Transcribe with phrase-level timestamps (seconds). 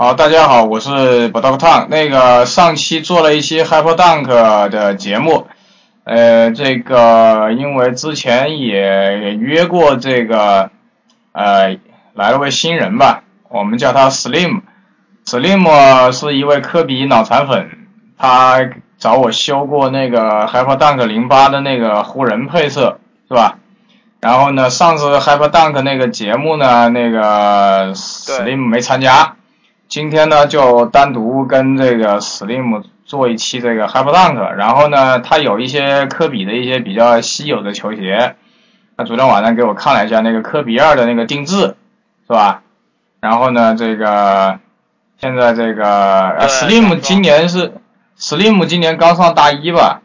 [0.00, 1.88] 好，大家好，我是 b o d o g Tang。
[1.88, 5.48] 那个上期做了一期 Hyper Dunk 的节目，
[6.04, 10.70] 呃，这个因为之前也约过这个，
[11.32, 11.78] 呃，
[12.14, 14.60] 来了位新人吧，我们叫他 Slim。
[15.26, 17.68] Slim 是一位科比脑残粉，
[18.16, 23.58] 他找我修过那个 Hyper Dunk 零八的那个湖人配色，是吧？
[24.20, 29.34] 然后呢，上次 Hyper Dunk 那个节目呢，那个 Slim 没参加，
[29.88, 34.38] 今天呢就单独跟这个 Slim 做一期这个 Hyper Dunk。
[34.52, 38.36] 然后呢，他有一些科比的一些比较稀有的球鞋，
[38.96, 41.76] 他昨天晚上给我看了一下那个科比二的那个定制，
[42.26, 42.62] 是吧？
[43.20, 44.60] 然后呢，这个
[45.16, 47.72] 现在这个 Slim 今年是
[48.18, 50.02] Slim 今年刚上大一吧？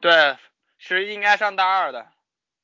[0.00, 0.36] 对。
[0.86, 2.04] 是应该上大二的。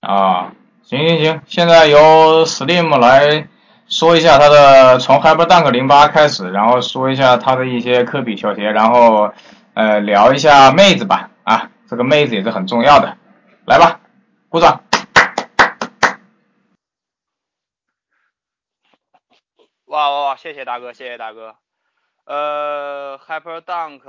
[0.00, 3.48] 啊，行行行，现在由 Slim 来
[3.90, 9.32] 说一下他的从 Hyper Dunk 零八开始，然后说一下他的一些科比球鞋，然后
[9.74, 13.18] 呃聊一下妹子吧，啊，这个妹子也是很重要的，
[13.66, 14.00] 来吧，
[14.48, 14.84] 鼓掌。
[19.86, 21.56] 哇哇哇，谢谢大哥，谢谢大哥。
[22.26, 24.02] 呃，Hyper Dunk，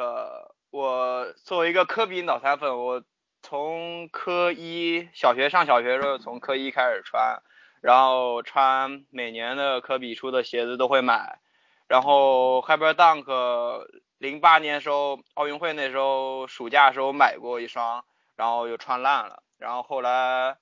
[0.69, 3.01] 我作为一个科比脑残粉，我。
[3.43, 7.41] 从科一小学上小学的时候，从科一开始穿，
[7.81, 11.39] 然后穿每年的科比出的鞋子都会买，
[11.87, 13.87] 然后 Hyper Dunk
[14.19, 20.57] 零八年时候奥运会那时候暑假时候买过一双，然后又穿烂了，然后后来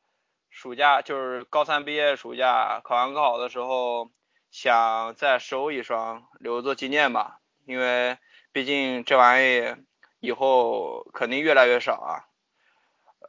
[0.49, 4.09] 暑假就是高三毕业暑假考完高考的时候，
[4.49, 8.17] 想再收一双留作纪念吧，因为
[8.53, 9.75] 毕竟这玩意
[10.21, 12.28] 以后肯定越来越少啊。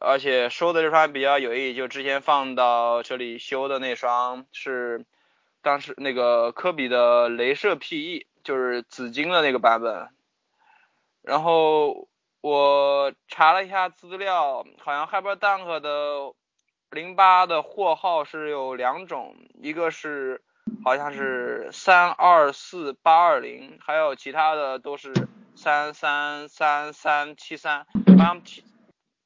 [0.01, 5.05] 而且收的这双比较有意义，就之前放到这里修的那双是
[5.63, 10.09] 当时那个科比的镭射 PE，就是紫金的那个版本。
[11.23, 12.09] 然后
[12.41, 16.33] 我查了一下资料，好像 Hyper Dunk 的
[16.91, 20.41] 零八的货号是有两种，一个是
[20.83, 25.13] 好像是三二四八二零，还有其他的都是
[25.55, 27.87] 三三三三七三，
[28.17, 28.43] 好像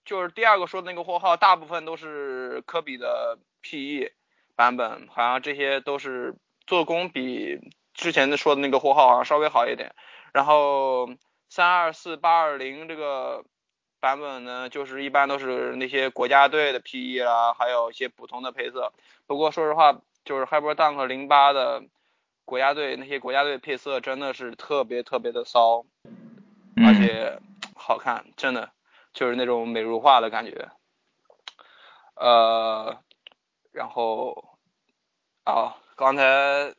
[0.04, 4.12] 就是第二个说的那个货号，大部分都是科比的 PE
[4.54, 6.34] 版本，好像这些都是
[6.66, 7.58] 做工比
[7.94, 9.94] 之前的说的那个货号好像稍微好一点。
[10.32, 11.08] 然后
[11.48, 13.44] 三二四八二零这个
[14.00, 18.92] 版本呢，就是一般都是那些国家队的 PE 啦，还有一些普通的配色。
[19.26, 21.82] 不过说实话，就是 Hyper Dunk 零八的
[22.44, 25.86] 国家队那些国家队配色真的是特别特别的骚，
[26.76, 27.38] 而且
[27.74, 28.70] 好看，真的。
[29.14, 30.68] 就是那种美如画的感觉，
[32.16, 32.98] 呃，
[33.72, 34.58] 然后，
[35.46, 36.74] 哦，刚才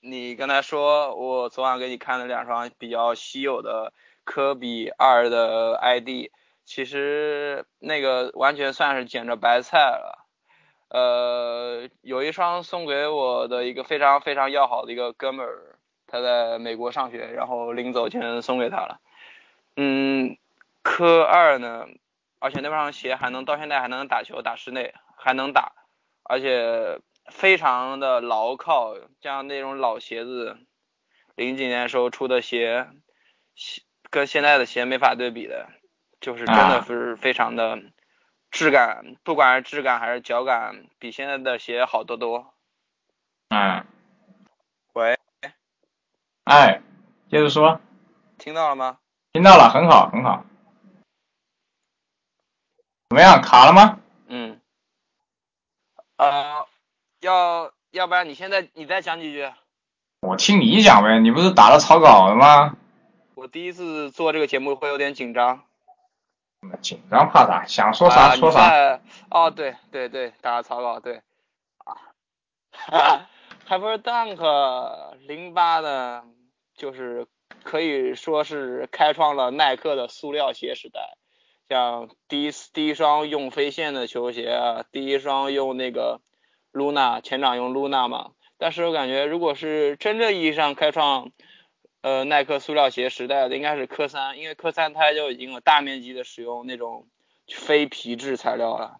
[0.00, 6.30] 你刚才说我昨晚给你看了两双比较稀有的科比二的 ID，
[6.66, 10.26] 其实那个完全算是捡着白菜了，
[10.90, 19.00] 呃，有一双送给我的一个非常非常要好的一个哥们儿，他在美国上学，然后临走前送给他了，
[19.76, 20.36] 嗯。
[20.82, 21.86] 科二呢，
[22.38, 25.72] 而且那双鞋还能到现在还能打球，打室内还能打，
[26.22, 30.56] 而且非常的牢靠，像那种老鞋子，
[31.34, 32.88] 零几年时候出的鞋，
[34.10, 35.68] 跟现在的鞋没法对比的，
[36.20, 37.78] 就是真的是非常的
[38.50, 42.54] 质感，不管是质感还是脚感，比现在的鞋好得多。
[43.50, 43.84] 嗯。
[44.94, 45.18] 喂。
[46.44, 46.80] 哎，
[47.30, 47.80] 接着说。
[48.38, 48.98] 听到了吗？
[49.32, 50.44] 听到了，很好，很好。
[53.10, 53.42] 怎么样？
[53.42, 53.98] 卡了吗？
[54.28, 54.60] 嗯。
[56.16, 56.64] 呃，
[57.18, 59.50] 要要不然你现在你再讲几句。
[60.20, 62.76] 我听你讲呗，你不是打了草稿了吗？
[63.34, 65.64] 我第一次做这个节目会有点紧张。
[66.80, 67.66] 紧张怕啥？
[67.66, 69.00] 想说啥说啥。
[69.28, 71.20] 哦，对对对，打了草稿对。
[71.78, 71.96] 啊。
[72.70, 73.26] 哈
[73.68, 76.22] ，Hyper Dunk 零八呢，
[76.76, 77.26] 就是
[77.64, 81.16] 可以说是开创了耐克的塑料鞋时代。
[81.70, 84.58] 像第一第一双用飞线的球鞋，
[84.90, 86.20] 第一双用那个
[86.72, 91.30] Luna 前掌用 Luna 嘛，但是我感觉如果是真正意义上开创
[92.02, 97.06] 呃耐克塑料鞋时代的，应该是科三，因为科三它就已经有大面积的使用那种
[97.46, 98.96] 非皮质材料了，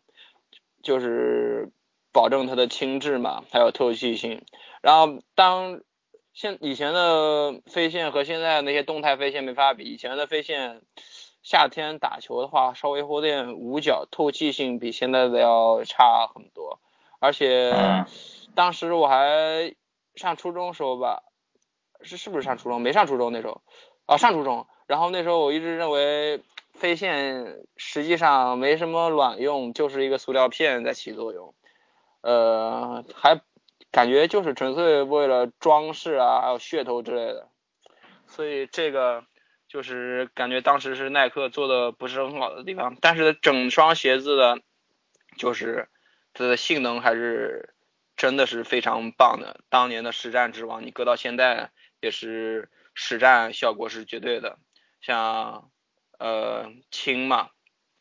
[0.81, 1.73] 就是
[2.13, 4.45] 保证它的轻质嘛，还有透气性。
[4.81, 5.81] 然后当
[6.33, 10.83] 现以前的飞线和现在那些动态飞线没法比，以前的飞线。
[11.43, 16.79] 夏天打球的话，稍微有点捂脚，透气性比现在的要差很多。
[17.19, 17.73] 而且
[18.55, 19.75] 当时我还
[20.15, 21.23] 上初中时候吧，
[22.03, 22.81] 是是不是上初中？
[22.81, 23.63] 没上初中那时候，
[24.07, 24.67] 啊上初中。
[24.87, 26.43] 然后那时候我一直认为
[26.73, 31.55] 飞线实际上没什么卵用，就是一个塑料片在起作用，
[32.23, 33.41] 呃，还
[33.93, 37.49] 感觉就是纯粹为了装饰啊，还有噱头之类的。
[38.27, 39.25] 所以这个
[39.71, 44.59] 就是感觉当时是耐克做的不是很好的地方，但是整双鞋子的，
[45.37, 45.89] 就是
[46.35, 47.73] 它的性能还是
[48.17, 49.61] 真的是非常棒的。
[49.69, 51.71] 当年的实战之王，你搁到现在
[52.01, 54.59] 也是实战效果是绝对的。
[55.01, 55.71] 像
[56.19, 57.51] 呃轻嘛，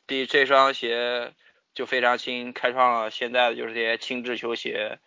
[0.08, 1.36] 第这双鞋
[1.76, 4.98] 就非常轻，开创了现在的就是些轻质球鞋，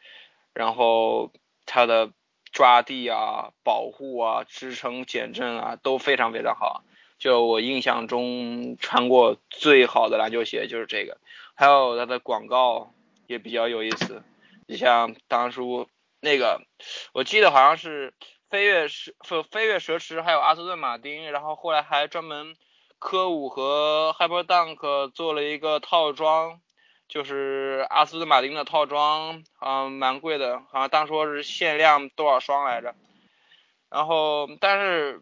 [0.54, 1.32] 然后
[1.66, 2.12] 它的
[2.52, 6.84] 抓地啊、保护啊、支撑减震啊都非常非常好。
[7.18, 11.18] 就我印象中穿过最好的篮球鞋就是这个，
[11.54, 12.92] 还有它的广告
[13.26, 14.22] 也比较有意思。
[14.68, 15.88] 你像当初
[16.20, 16.60] 那个，
[17.12, 18.14] 我记得好像是。
[18.52, 22.54] 飞跃蛇飞飞跃蛇池，还有阿斯顿马丁，然后后来还专门
[22.98, 26.60] 科五和 Hyper Dunk 做了一个套装，
[27.12, 32.94] 就是阿斯顿马丁的套装，嗯，蛮贵的，好像当初是限量多少双来着。
[33.90, 35.20] 然后，但是，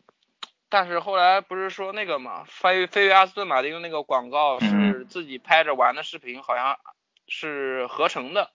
[0.69, 6.79] 但是后来不是说那个嘛，飞飞跃阿斯顿马丁的那个广告是自己拍着玩的视频，好像
[7.27, 8.51] 是合成的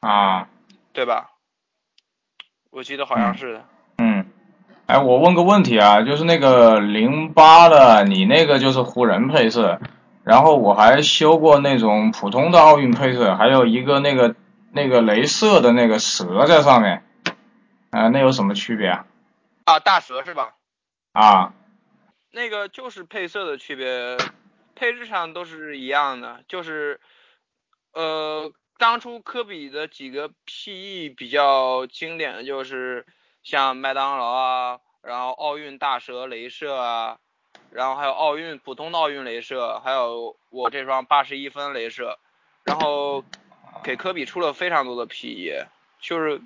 [0.00, 0.50] 啊，
[0.92, 1.30] 对吧？
[2.70, 3.64] 我记得好像是的。
[4.86, 9.80] 哎，我问个问题啊，就是那个零八的，你那个就是湖人配色，
[10.30, 14.36] 然后我还修过那种普通的奥运配色，还有一个那个
[14.70, 17.04] 那个镭射的那个蛇在上面，
[17.90, 19.06] 啊，那有什么区别啊？
[19.64, 20.54] 啊，大蛇是吧？
[21.14, 21.52] 啊，
[22.30, 24.16] 那个就是配色的区别，
[24.76, 27.00] 配置上都是一样的，就是
[27.92, 33.04] 呃，当初科比的几个 PE 比较经典的就是。
[33.42, 37.16] 像麦当劳啊，然后奥运大蛇镭射啊，
[37.70, 42.18] 然后还有奥运普通的奥运镭射，还有我这双八十一分镭射，
[42.64, 43.24] 然后
[43.82, 45.66] 给科比出了非常多的 PE，
[46.00, 46.40] 就是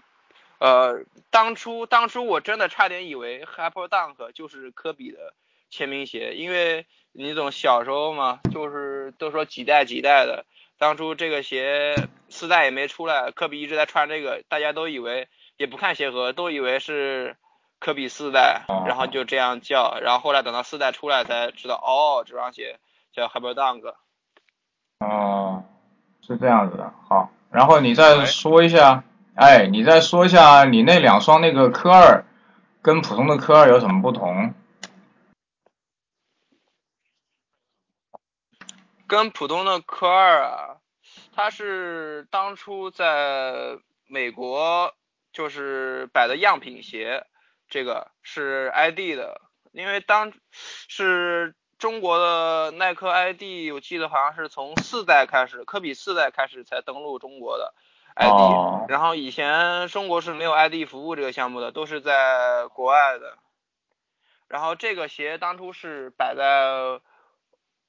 [0.58, 5.34] 呃当初当初我真的差点以为 Hyper Dunk 就是科比的
[5.70, 10.46] 签名鞋，因为你总小时候嘛，就是都说几代几代的，
[10.78, 15.28] 当初这个鞋四代也没出来，科比一直在穿这个，大家都以为。
[15.56, 17.36] 也不看鞋盒，都以为是
[17.84, 22.80] 科比四代，然后就这样叫，然后后来等到四代出来才知道，哦，这双鞋
[23.12, 23.92] 叫 Hyper Dunk。
[25.00, 25.64] 哦，
[26.22, 29.04] 是这样子的，好，然后你再说一下，
[29.36, 32.24] 哎，你再说一下你那两双那个科二
[32.80, 34.54] 跟普通的科二有什么不同？
[39.06, 40.76] 跟普通的科二啊，
[41.34, 43.76] 它是当初在
[44.06, 44.94] 美国。
[45.34, 47.26] 就是摆的样品鞋，
[47.68, 49.40] 这个是 ID 的，
[49.72, 57.74] 因为当是中国的耐克 ID，我记得好像是从四代开始，科比四代开始才登陆中国的
[58.14, 63.38] ID，然后以前中国是没有 ID 服务这个项目的，都是在国外的。
[64.46, 67.00] 然后这个鞋当初是摆在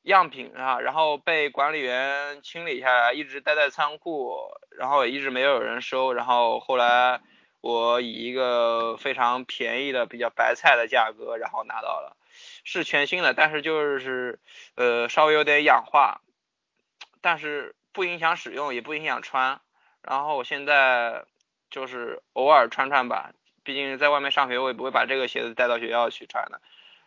[0.01, 4.35] 样品上，然后被管理员清理下来，一直待在仓库，
[4.71, 7.21] 然后也一直没有人收，然后后来。
[7.65, 12.15] 我以一个非常便宜的、比较白菜的价格，然后拿到了，
[12.63, 14.37] 是全新的，但是就是
[14.75, 16.21] 呃稍微有点氧化，
[17.21, 19.59] 但是不影响使用，也不影响穿。
[20.03, 21.25] 然后我现在
[21.71, 23.31] 就是偶尔穿穿吧，
[23.63, 26.61] 毕竟在外面上学，我也不会把这个鞋子带到学校去穿的。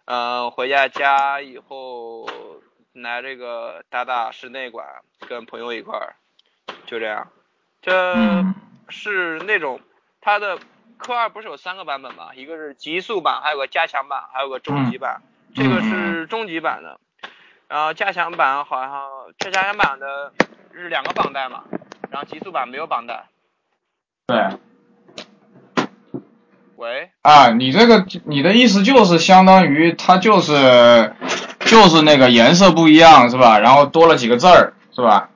[0.07, 2.29] 嗯，回家家以后
[2.95, 4.85] 来这个打打室内馆，
[5.29, 6.17] 跟朋友一块儿，
[6.85, 7.31] 就这样。
[7.81, 8.45] 这
[8.88, 9.81] 是那种。
[10.21, 10.59] 它的
[10.97, 12.31] 科二不是有三个版本吗？
[12.35, 15.23] 一个是极速版，还有个加强版，还有个终极版。
[15.55, 17.01] 这个是终极版的，
[17.69, 19.09] 然后加强版好像
[19.39, 20.33] 这加强版的
[20.75, 21.65] 是两个绑带嘛，
[22.11, 23.27] 然后极速版没有绑带。
[24.27, 24.47] 对。
[26.77, 27.11] 喂。
[27.23, 31.15] 啊，你这个你的意思就是相当于它就是
[31.61, 33.59] 就是那个颜色不一样是吧？
[33.59, 35.31] 然后多了几个字儿是吧？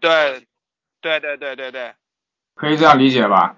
[0.00, 0.46] 对，
[1.02, 1.94] 对对对对对。
[2.54, 3.54] 可以这样理解吧？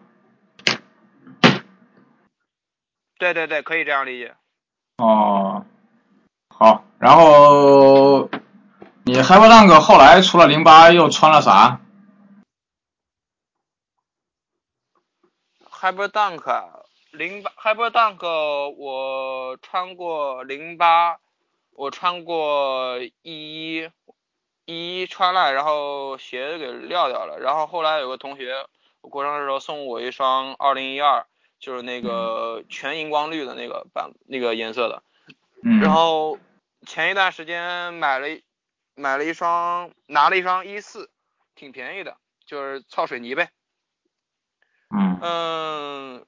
[3.19, 4.35] 对对对，可以这样理解。
[4.99, 5.65] 哦，
[6.49, 8.29] 好，然后
[9.05, 11.81] 你 Hyper Dunk 后来除了零八又穿了啥
[15.71, 16.43] ？Hyper Dunk
[17.13, 21.19] 零八 Hyper Dunk 我穿过零八，
[21.73, 23.91] 我穿过一一
[24.65, 28.67] 一一穿了，然后鞋子给撂掉了，然后后来有个同学，
[29.01, 31.27] 我过生日时候送我一双二零一二。
[31.59, 35.03] 就是那个全荧光绿的那个版那个颜色的。
[35.65, 35.81] 嗯。
[35.81, 36.39] 然后
[36.87, 38.29] 前一段时间买了
[38.95, 41.11] 买了一双，拿了一双一四，
[41.55, 43.51] 挺便宜的，就是操水泥呗。
[44.97, 45.19] 嗯。
[45.21, 46.27] 嗯，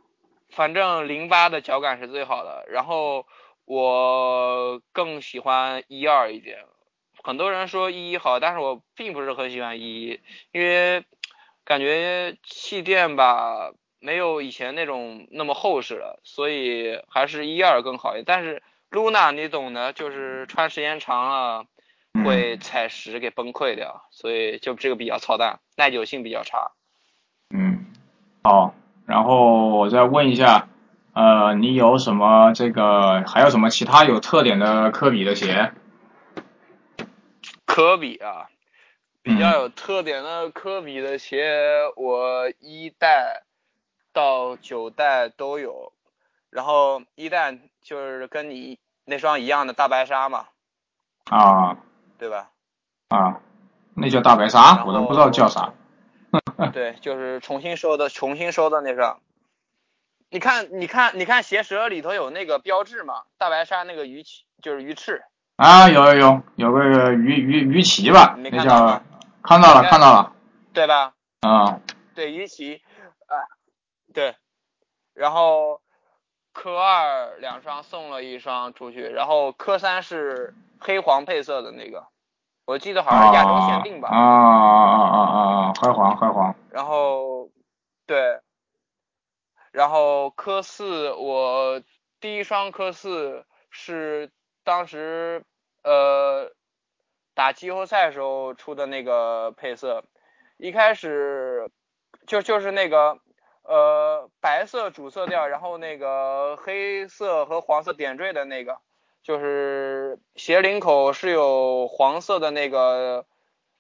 [0.51, 3.27] 反正零八的脚感是最好的，然后
[3.65, 6.67] 我更喜欢一二一点。
[7.23, 10.21] 很多人说一一好，但是我并不是很喜欢一一，
[10.53, 11.05] 因为
[11.65, 18.25] 感觉气垫吧没有以前那种那么厚实了，所以还是一二更好一点。
[18.27, 21.67] 但是 Luna 你懂的，就是穿时间长了
[22.25, 26.73] 会踩实给崩溃掉，所以就这个比较操蛋，耐久性比较差。
[27.55, 27.87] 嗯，
[28.43, 28.75] 好，
[29.07, 30.69] 然后我再问一下，
[31.13, 35.73] 呃，你有什么这个还有什么其他有特点的科比的鞋？
[37.67, 38.49] 科比啊，
[39.23, 41.55] 比较有特点的科比的鞋，
[41.97, 43.43] 我一代
[44.13, 45.93] 到九代都有。
[46.51, 50.47] 然后一代就是跟你那双一样的大白鲨嘛。
[51.31, 51.77] 啊。
[52.19, 52.51] 对吧？
[53.09, 53.41] 啊，
[53.95, 55.73] 那叫大白鲨，我都不知道叫啥。
[56.71, 59.19] 对，就是重新收的，重新收的那双。
[60.29, 63.23] 你看，你看，你看鞋舌里头有那个标志嘛？
[63.39, 65.23] 大白鲨那个鱼鳍就是鱼翅。
[65.57, 68.37] 啊，有有有，有个鱼鱼鱼鳍吧？
[68.37, 69.03] 那叫
[69.43, 70.33] 看到了看到了，
[70.75, 71.15] 对吧？
[71.41, 71.81] 啊，
[72.15, 72.81] 对鱼鳍，啊，
[74.13, 74.37] 对，
[75.15, 75.81] 然后
[76.53, 82.07] 科二两双送了一双出去，然后科三是黑黄配色的那个，
[82.65, 84.09] 我记得好像是亚洲限定吧？
[84.09, 85.73] 啊啊啊啊啊！
[85.81, 86.55] 黑黄黑黄。
[86.71, 87.51] 然后
[88.07, 88.41] 对，
[89.73, 91.83] 然后科四我
[92.21, 94.31] 第一双科四是
[94.65, 95.45] 当时。
[95.83, 96.53] 呃，
[97.33, 100.05] 打季后赛时候出的那个配色，
[100.59, 101.71] 一开始
[102.27, 103.19] 就就是那个
[103.71, 108.79] 呃白色主色调，然后那个黑色和黄色点缀的那个，
[109.23, 113.27] 就是鞋领口是有黄色的那个，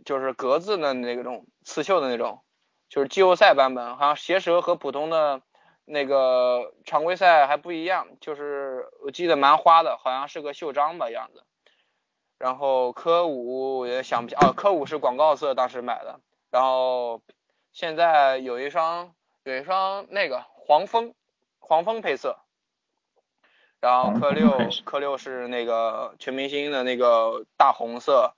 [0.05, 2.41] 就是格子的那种刺绣的那种，
[2.89, 5.43] 就是季后赛版本，好像鞋舌和普通的
[5.85, 11.43] 那个常规赛还不一样，就是我记得蛮花的，好像是个袖章吧样子。
[12.39, 16.21] 然后科五我也想不起哦，科五是广告色，当时买的。
[16.53, 17.21] 然后
[17.73, 19.13] 现在有一双
[19.45, 21.15] 有一双那个黄蜂
[21.59, 22.39] 黄蜂配色。
[23.81, 24.51] 然后科六
[24.85, 28.35] 科六是那个全明星的那个大红色。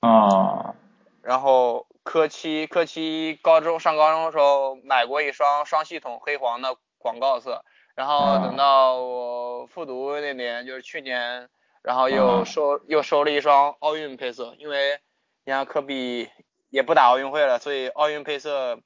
[0.00, 0.74] 啊。
[1.22, 7.64] 然后科七科七高中上高中的时候买过一双双系统黑黄的广告色。
[7.94, 11.48] 然后等到我复读那年，就是去年。
[11.82, 15.00] 然后又收又收了一双奥运配色，因为
[15.44, 16.30] 你看科比
[16.70, 18.78] 也不打奥运会了，所以奥运配色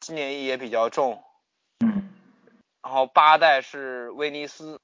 [0.00, 1.22] 纪念意义也比较重。
[1.78, 2.08] 嗯。
[2.82, 4.80] 然后八代是威尼斯，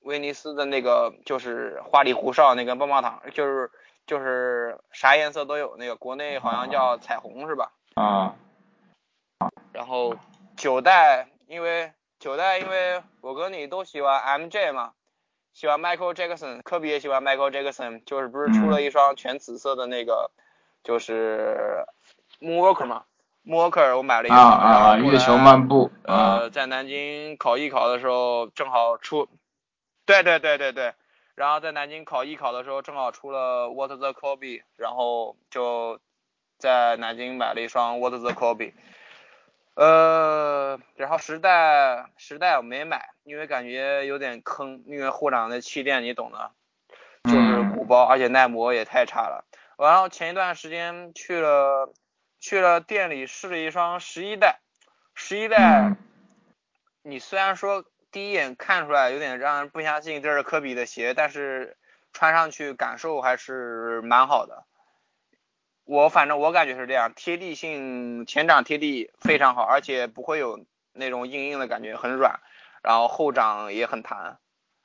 [0.00, 3.70] 威尼斯的那个就是花里胡哨那个棒棒糖，就是
[4.06, 7.72] 就是啥颜色都有，那个国内好像叫彩虹是吧？
[7.94, 8.34] 啊。
[9.72, 10.16] 然后
[10.56, 14.94] 九代，因为九代因为我跟你都喜欢 MJ 嘛。
[15.52, 20.30] 喜欢 Michael Jackson，科比也喜欢 Michael Jackson，就是不是出了一双全紫色的那个，
[20.84, 21.86] 就是
[22.40, 23.04] Moonwalker 嘛
[23.46, 29.28] ，Moonwalker 我买了一双，啊啊月球漫步，呃，在南京考艺考的时候正好出，
[30.04, 30.94] 对对对对对，
[31.36, 36.00] 然后在南京考艺考的时候正好出了 What the Kobe，然后就
[36.58, 38.72] 在南京买了一双 What the Kobe。
[39.74, 46.50] 呃，然后时代时代我没买，因为感觉有点坑，因为护掌的气垫你懂的，
[47.24, 49.44] 就是鼓包，而且耐磨也太差了。
[49.76, 51.92] 然后前一段时间去了
[52.40, 54.60] 去了店里试了一双十一代，
[55.14, 55.96] 十一代，
[57.02, 61.76] 你虽然说第一眼看出来有点让人不相信这是科比的鞋，但是
[62.12, 64.64] 穿上去感受还是蛮好的。
[65.84, 72.40] 我反正我感觉是这样，贴地性前掌贴地非常好，而且不会有那种硬硬的感觉，很软，
[72.82, 74.38] 然后后掌也很弹，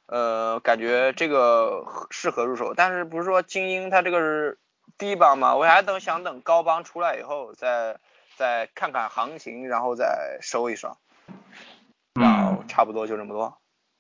[0.05, 2.74] 呃，感觉这个适合入手。
[2.75, 4.60] 但是不是说精英它这个是
[4.98, 5.55] 低帮嘛？
[5.55, 7.98] 我还等想等高帮出来以后再
[8.38, 10.98] 再看看行情，然后再收一双。
[12.13, 13.57] 然后差不多就这么多。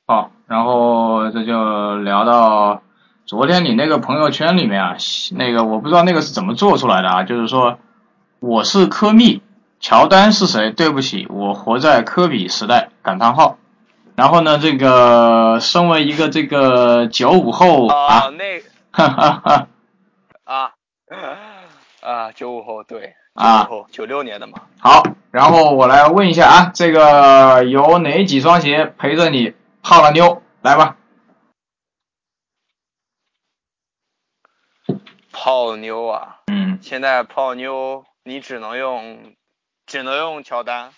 [0.07, 2.81] 好，然后这就聊到。
[3.23, 4.97] 昨天你那个朋友圈里面啊，
[5.37, 7.77] 那个我不知道那个是怎么做出来的啊，就是说
[8.39, 9.41] 我是科密，
[9.79, 10.71] 乔丹是谁？
[10.71, 12.89] 对不起，我活在科比时代！
[13.01, 13.57] 感叹号。
[14.15, 18.59] 然后呢，这个身为一个这个九五后啊，那
[18.91, 19.67] 哈哈哈
[22.01, 24.67] 啊，啊，九五后对，九啊九六年的嘛。
[24.79, 30.41] 好，然后我来问一下啊，这个有哪几双鞋陪着你泡了妞？
[30.61, 30.97] 来吧。
[35.31, 39.33] 泡妞啊，嗯现在泡妞你只能用，
[39.87, 40.91] 只能用乔丹，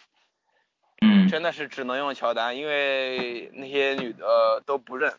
[1.01, 5.13] 嗯真的是只能用乔丹，因为那些女的都不认。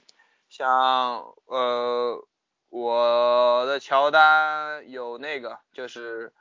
[0.51, 2.27] 像呃，
[2.75, 6.33] 我的乔丹有那个就是，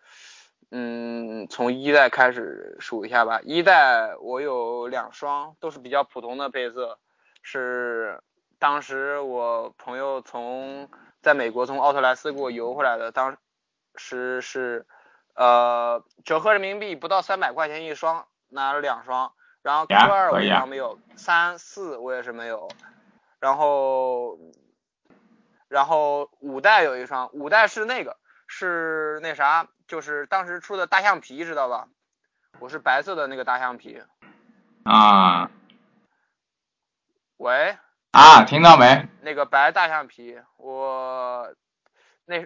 [0.72, 3.40] 嗯，从一代开始数一下吧。
[3.44, 6.98] 一代我有两双，都是比较普通的配色，
[7.44, 8.20] 是
[8.58, 10.90] 当时我朋友从
[11.22, 13.38] 在美国从奥特莱斯给我邮回来的，当
[13.96, 14.88] 时是
[15.36, 19.32] 呃折合人民币不到三百块钱一双，拿了两双。
[19.62, 22.68] 然后 Q 二我一可以啊双没有，三四我也是没有，
[23.40, 24.40] 然后
[25.74, 28.16] 然后五代有一双，五代是那个
[28.46, 31.88] 是那啥，就是当时出的大象皮知道吧？
[32.60, 34.00] 我是白色的那个大象皮。
[34.86, 35.50] 啊
[37.38, 37.76] 喂，
[38.12, 39.08] 啊，听到没？
[39.22, 41.52] 那个白大象皮，我
[42.26, 42.46] 那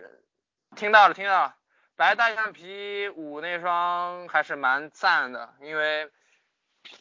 [0.78, 1.56] 听到了听到了，
[1.98, 6.10] 白大象皮五那双还是蛮赞的，因为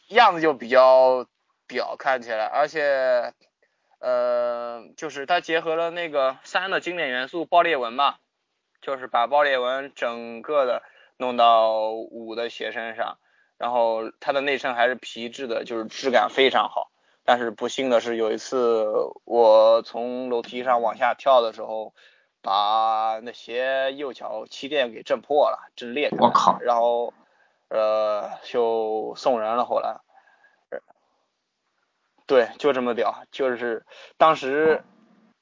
[0.09, 1.25] 样子就比较
[1.69, 3.33] 屌，看起来，而且
[3.99, 8.15] 呃，就是它结合了那个三的经典元素爆裂纹嘛，
[8.81, 10.83] 就是把爆裂纹整个的
[11.17, 13.17] 弄到五的鞋身上，
[13.57, 16.91] 然后它的内衬还是皮质的，就是质感非常好。
[17.25, 18.85] 但是不幸的是，有一次
[19.25, 21.93] 我从楼梯上往下跳的时候，
[22.41, 26.09] 把那鞋右脚气垫给震破了，震裂。
[26.19, 27.13] 我靠然后
[27.67, 29.65] 呃就送人了。
[29.65, 30.06] 后来，呃
[32.27, 33.85] 对，就这么屌，就是
[34.17, 34.83] 当时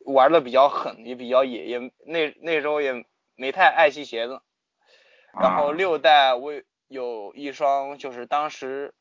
[0.06, 4.40] 玩的比较狠，也比较野，也那那时候也没太爱惜鞋子。
[5.34, 6.54] 然后啊六代我
[6.88, 8.94] 有一双，就是当时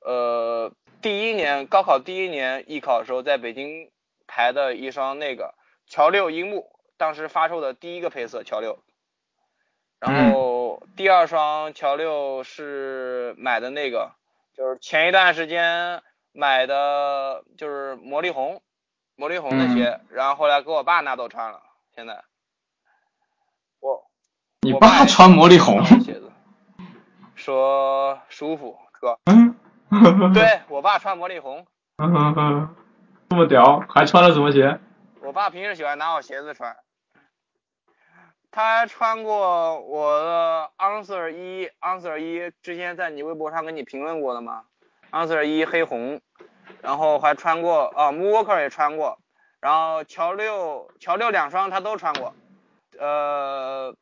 [0.00, 0.72] 呃
[1.02, 3.90] 第一年高考第一年艺考的时候，在北京
[4.28, 5.54] 排的一双那个
[5.86, 8.78] 乔六樱木，当时发售的第一个配色乔六。
[9.98, 14.12] 然后第二双乔六是买的那个，
[14.56, 16.02] 就是前一段时间
[16.32, 18.60] 买的，就是魔力红，
[19.16, 21.62] 魔力红的鞋，然后后来给我爸拿走穿了，
[21.94, 22.24] 现在
[23.80, 24.04] 我
[24.62, 25.84] 你爸穿魔力红？
[25.84, 26.32] 穿鞋子，
[27.34, 29.18] 说舒服哥。
[29.26, 29.54] 嗯，
[30.32, 31.66] 对 我爸穿魔力红，
[31.98, 32.74] 嗯
[33.28, 34.78] 这么屌，还穿了什么鞋？
[35.20, 36.76] 我爸平时喜欢拿我鞋子穿。
[38.50, 44.64] 他还穿过我的 Answer 一，Answer 一之前在你微博上给你评论过的嘛
[45.12, 46.20] ，Answer 一黑红，
[46.80, 49.20] 然后还穿过啊 Moonwalker 也穿过，
[49.60, 52.34] 然后乔六乔六两双他都穿过，
[52.98, 53.94] 呃，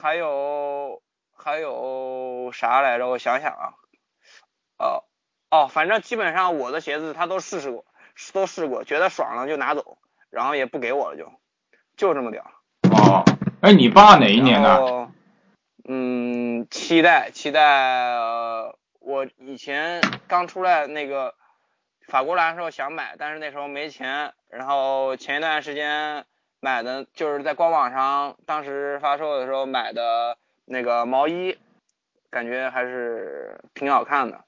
[0.00, 1.02] 还有
[1.36, 3.08] 还有啥来着？
[3.08, 3.74] 我想想啊，
[4.78, 5.02] 哦
[5.50, 7.84] 哦，反正基本上我的鞋子他都试试过，
[8.32, 9.98] 都试过，觉得爽了就拿走，
[10.30, 11.32] 然后也不给我了就，
[11.96, 12.44] 就这么屌。
[12.90, 13.24] 哦，
[13.60, 15.08] 哎，你爸哪一年的？
[15.86, 21.34] 嗯，期待期待、呃，我以前刚出来那个
[22.08, 24.32] 法国蓝的时候想买，但是那时候没钱。
[24.48, 26.24] 然后前一段时间
[26.60, 31.58] 买的就是在官网上，当时发售的时候买的那个毛衣，
[32.30, 34.44] 感觉还是挺好看的。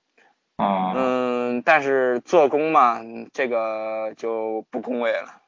[0.57, 3.01] 哦，嗯，但是做工嘛，
[3.35, 5.43] 这个就不恭维了。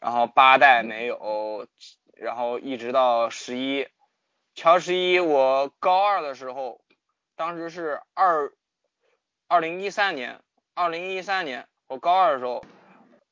[0.00, 1.66] 然后八代没有，
[2.14, 3.88] 然后一直到十一，
[4.54, 6.80] 乔十一我高二的时候，
[7.36, 8.52] 当时是二
[9.48, 10.40] 二零一三年，
[10.74, 12.64] 二零一三年我高二的时候，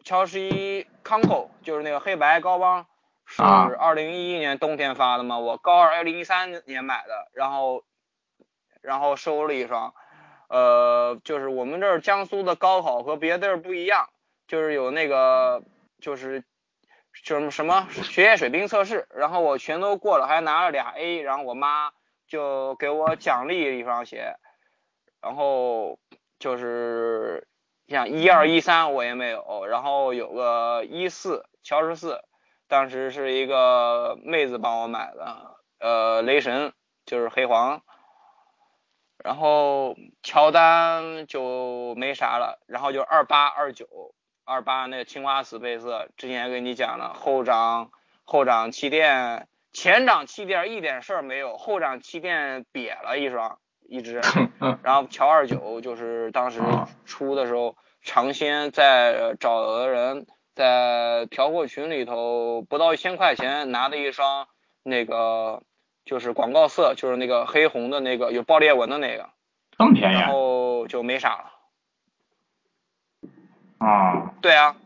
[0.04, 2.86] 乔十一康口就是那个黑白高帮，
[3.26, 7.84] 是啊二零一一年冬天发的嘛，我高二二零一三年买的，然后
[8.80, 9.94] 然后收了一双，
[10.48, 14.08] 呃，就是我们这儿江苏的高考和别的地儿不一样，
[14.48, 15.62] 就是有那个
[16.00, 16.42] 就是
[17.22, 21.92] 就是什么学业水平测试，然后我全都过了，还拿了俩 A，然后我妈
[22.30, 24.36] 就给我奖励一双鞋，
[25.20, 25.98] 然后
[26.38, 27.46] 就是
[27.88, 32.22] 像一二一三我也没有，然后有个一四乔十四，
[32.68, 36.72] 当时是一个妹子帮我买的，呃，雷神
[37.04, 37.82] 就是黑黄。
[39.22, 44.14] 然后乔丹就没啥了，然后就二八二九
[44.44, 47.90] 二八那个青花瓷配色，之前跟你讲了，后掌
[48.24, 54.20] 后掌气垫，前掌气垫一点事儿没有，后掌气垫瘪了一双一只，
[54.82, 56.60] 然后乔二九就是当时
[57.04, 64.48] 出的时候，尝鲜在找的人在调货群里头不到一千块钱拿的一双
[64.82, 65.62] 那个
[66.04, 69.30] 就是广告色，就是那个黑红的那个有爆裂纹的那个，
[69.76, 70.32] 这么便宜然啊？
[70.32, 71.52] 后就没啥了。
[73.78, 74.76] 啊，对啊，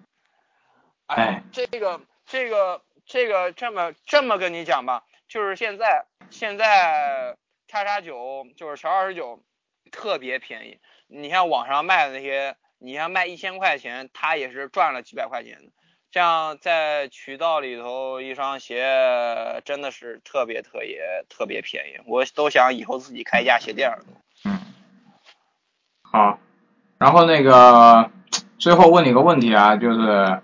[1.06, 7.36] 哎，这个这个这个这么这么跟你讲吧，就是现在现在
[7.68, 9.42] 叉叉九就是乔二十九
[9.90, 15.72] 特别便宜，你像网上卖的那些，你像卖一千块钱，他也是赚了几百块钱的。
[16.10, 24.04] 这样在渠道里头一双鞋真的是特别特别特别便宜，我都想以后自己开一家鞋店了。
[24.44, 24.60] 嗯，
[26.02, 26.38] 好，
[26.98, 28.12] 然后那个
[28.58, 30.40] 最后问你个问题啊，就是，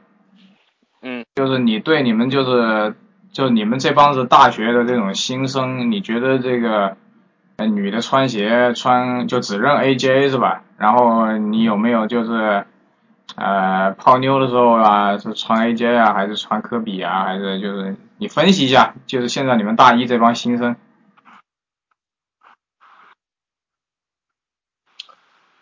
[1.41, 2.95] 就是你对你们就是
[3.33, 6.99] 就你们这帮子大学的这种新生，你觉得这个
[7.57, 10.63] 女的穿鞋穿就只认 AJ 是吧？
[10.77, 12.67] 然后你有没有就是
[13.37, 20.77] 呃泡妞的时候啊，是穿 AJ 啊，还是穿科比啊，还是就是你分析一下，就是现在你们大一这帮新生，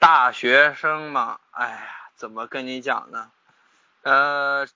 [0.00, 1.78] 大学生嘛，哎呀，
[2.16, 3.30] 怎么跟你讲呢？
[4.02, 4.66] 呃，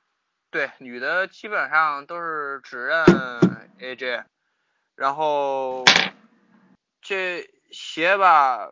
[0.53, 3.07] 对，女的基本上都是只认
[3.81, 4.25] AJ，
[4.95, 5.83] 然后
[7.01, 8.71] 这鞋吧，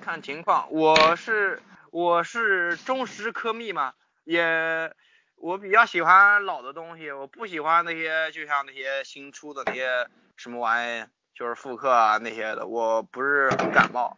[0.00, 0.72] 看情况。
[0.72, 3.92] 我是我是忠实科密嘛，
[4.24, 4.90] 也
[5.34, 11.04] 我比较喜欢老的东西，我不喜欢那些就像那些新出的那些什么玩意，
[11.34, 14.16] 就是复刻啊那些的，我不是很感冒。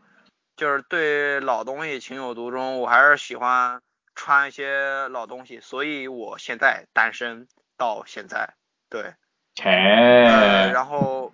[0.57, 3.83] 就是对老东西情有独钟，我还是喜欢
[4.19, 8.57] 穿一些老东西，所以我现在单身到现在，
[8.91, 9.15] 对，
[9.55, 11.33] 切、呃，然后，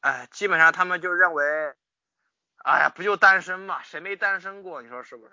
[0.00, 1.44] 哎，基本上他们就认为，
[2.64, 4.82] 哎呀，不就单身嘛，谁没单身过？
[4.82, 5.32] 你说是不是？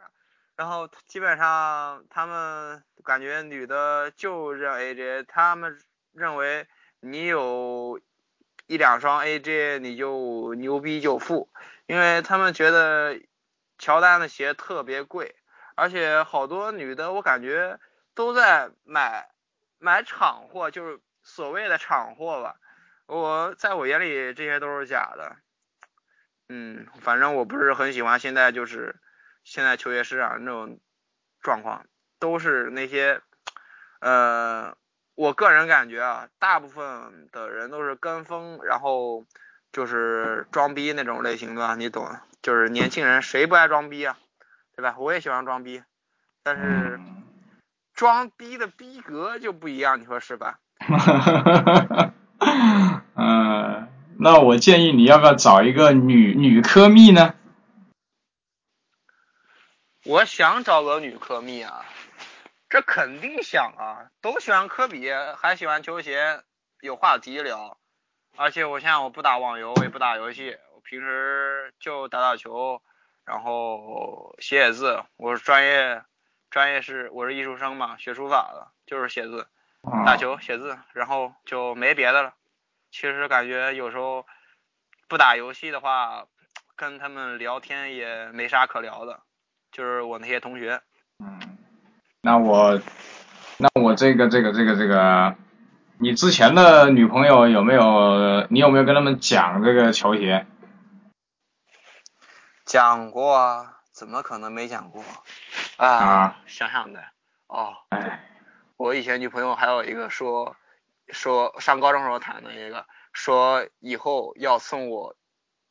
[0.55, 5.81] 然后基本上他们感觉女的就认 AJ，他们
[6.13, 6.67] 认为
[6.99, 7.99] 你有
[8.67, 11.49] 一两双 AJ 你就牛逼就富，
[11.87, 13.19] 因为他们觉得
[13.79, 15.35] 乔丹的鞋特别贵，
[15.81, 17.79] 而且好多女的我感觉
[18.13, 19.31] 都在买
[19.79, 22.57] 买厂货，就是所谓的厂货吧。
[23.07, 25.37] 我在我眼里这些都是假的。
[26.49, 28.95] 嗯，反正我不是很喜欢现在就是
[29.43, 30.79] 现在球鞋市场那种
[31.41, 31.87] 状况，
[32.19, 33.19] 都是那些
[34.01, 34.77] 呃，
[35.15, 39.25] 我个人感觉啊，大部分的人都是跟风，然后
[39.71, 42.07] 就是装逼那种类型的，你懂？
[42.43, 44.15] 就是年轻人谁不爱装逼啊，
[44.81, 44.95] 对吧？
[44.97, 45.83] 我也喜欢装逼，
[46.41, 47.23] 但是嗯
[47.93, 50.57] 装逼的逼格就不一样，你说是吧？
[53.13, 57.35] 嗯， 那我建议你要不要找一个女女科蜜呢？
[60.03, 61.85] 我想找个女科蜜啊，
[62.67, 66.41] 这肯定想啊，都喜欢科比，还喜欢球鞋，
[66.79, 67.77] 有话题聊。
[68.35, 72.81] 而且我现在我不打网游，我也不打游戏，我平时就打打球，
[73.25, 75.03] 然后写写字。
[75.17, 76.01] 我是专业，
[76.49, 79.47] 专业是我是艺术生嘛，学书法的，就是写字、
[79.81, 82.33] 啊打球、写字，然后就没别的了。
[82.91, 84.25] 其实感觉有时候
[85.07, 86.25] 不打游戏的话，
[86.75, 89.19] 跟他们聊天也没啥可聊的。
[89.71, 90.81] 就是我那些同学，
[91.19, 91.39] 嗯，
[92.21, 92.81] 那我，
[93.57, 95.35] 那我这个这个这个这个，
[95.97, 98.45] 你之前的女朋友有没有？
[98.49, 100.45] 你有没有跟他们讲这个球鞋？
[102.65, 105.03] 讲过啊，怎么可能没讲过？
[105.77, 105.87] 啊？
[105.87, 106.37] 啊。
[106.45, 107.03] 想想的。
[107.47, 108.29] 哦，哎，
[108.77, 110.55] 我以前女朋友还有一个说
[111.09, 115.15] 说上高中时候谈的一个，说以后要送我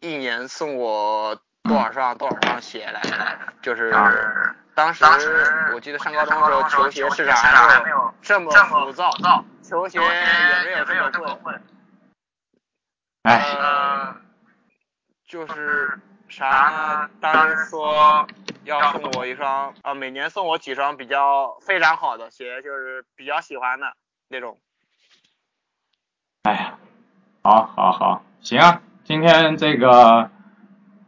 [0.01, 3.01] 一年送我多少双多少双鞋来，
[3.63, 3.91] 就是
[4.75, 5.05] 当时
[5.75, 9.11] 我记得上高中的时候球鞋市场还没有这么浮躁，
[9.63, 11.55] 球鞋也没有这么贵，
[13.23, 14.17] 哎，呃，
[15.27, 15.99] 就是
[16.31, 17.11] 啥？
[17.21, 18.27] 当时说
[18.65, 23.93] 要送我一双，啊，每年送我几双比较非常好的鞋，就是比较喜欢的
[24.29, 24.59] 那种。
[26.45, 26.79] 哎呀，
[27.43, 30.31] 好，好，好，行啊，今天这个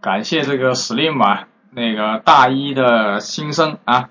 [0.01, 4.11] 感谢这个 Slim 啊，那个大一的新生啊，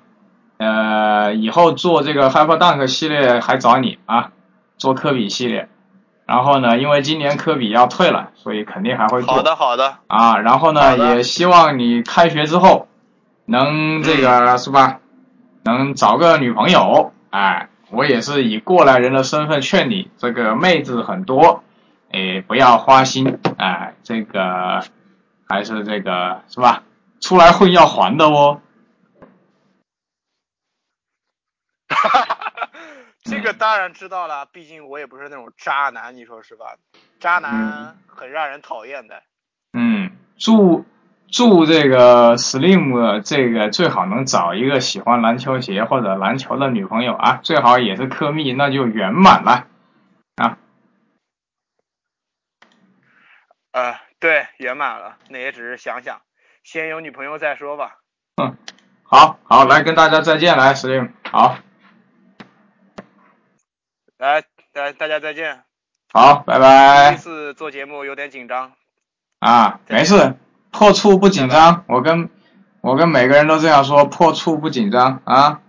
[0.57, 4.31] 呃，以后做这个 Hyper Dunk 系列还找你啊，
[4.77, 5.69] 做科比系列。
[6.31, 9.33] 然后呢，因为今年科比要退了，所以肯定还会做。
[9.33, 12.87] 好的，好的，啊，然后呢，也希望你开学之后
[13.43, 15.01] 能这个、是吧，
[15.65, 17.11] 能找个女朋友。
[17.31, 21.65] 哎，我也是以过来人的身份劝你，这个妹子很多，
[22.13, 23.37] 哎，不要花心。
[23.57, 24.85] 哎，这个
[25.49, 26.83] 还是这个是吧？
[27.19, 28.61] 出来混要还的哦。
[33.23, 36.75] 这个当然知道了，毕竟我也不是那种渣男，你说是吧？
[37.19, 39.21] 渣男很让人讨厌的。
[39.73, 40.85] 嗯，祝
[41.31, 49.67] 祝这个 Slim 这个最好能找一个喜欢篮球鞋或者篮球的女朋友啊，最好也是科密，那就圆满了
[50.35, 50.57] 啊。
[53.71, 56.21] 呃，对，圆满了，那也只是想想，
[56.63, 57.97] 先有女朋友再说吧。
[58.41, 58.57] 嗯，
[59.03, 61.57] 好好来跟大家再见，来 Slim，好，
[64.21, 65.63] 来大大家再见。
[66.13, 67.17] 好，拜拜第拜一。
[67.17, 68.73] 次做节目有点紧张。
[69.39, 70.35] 啊，没事，
[70.69, 72.29] 破处不紧张，我跟
[72.81, 75.61] 我跟每个人都这样说，破处不紧张啊。